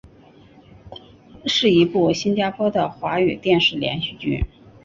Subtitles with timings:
[1.45, 4.43] 是一部新加坡的的华语电视连续剧。